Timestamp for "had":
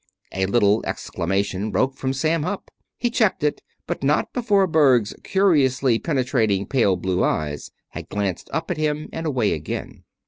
7.89-8.09